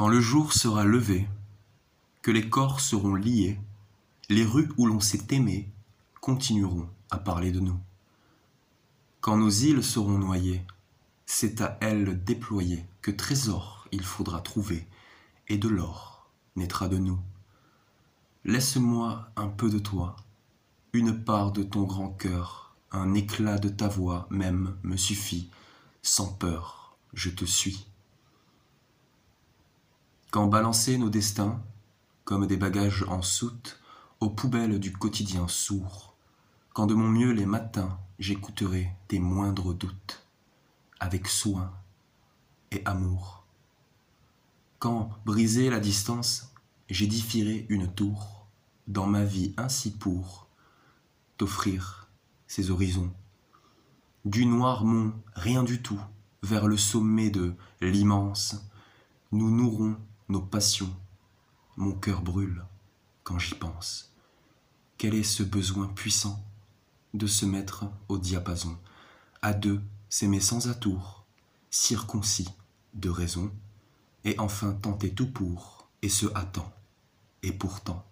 [0.00, 1.28] Quand le jour sera levé,
[2.22, 3.58] que les corps seront liés,
[4.30, 5.68] les rues où l'on s'est aimé
[6.22, 7.78] continueront à parler de nous.
[9.20, 10.64] Quand nos îles seront noyées,
[11.26, 14.88] c'est à elles déployer que trésor il faudra trouver,
[15.48, 17.20] et de l'or naîtra de nous.
[18.46, 20.16] Laisse-moi un peu de toi,
[20.94, 25.50] une part de ton grand cœur, un éclat de ta voix même me suffit,
[26.00, 27.89] sans peur, je te suis.
[30.30, 31.60] Quand balancer nos destins,
[32.24, 33.80] comme des bagages en soute,
[34.20, 36.14] aux poubelles du quotidien sourd,
[36.72, 40.24] quand de mon mieux les matins j'écouterai tes moindres doutes,
[41.00, 41.72] avec soin
[42.70, 43.44] et amour.
[44.78, 46.52] Quand, brisée la distance,
[46.88, 48.46] j'édifierai une tour,
[48.86, 50.46] dans ma vie ainsi pour
[51.38, 52.08] t'offrir
[52.46, 53.12] ces horizons.
[54.24, 56.00] Du noir mont, rien du tout,
[56.44, 58.64] vers le sommet de l'immense,
[59.32, 59.96] nous nourrons
[60.30, 60.94] nos passions.
[61.76, 62.64] Mon cœur brûle
[63.24, 64.14] quand j'y pense.
[64.96, 66.42] Quel est ce besoin puissant
[67.14, 68.78] de se mettre au diapason,
[69.42, 71.24] à deux s'aimer sans atour,
[71.70, 72.48] circoncis
[72.94, 73.50] de raison,
[74.24, 76.72] et enfin tenter tout pour, et se hâtant,
[77.42, 78.04] et pourtant